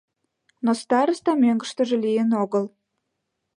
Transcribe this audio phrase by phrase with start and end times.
[0.63, 2.65] Но староста мӧҥгыштыжӧ лийын огыл.